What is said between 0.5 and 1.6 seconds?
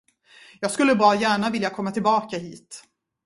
Jag skulle bra gärna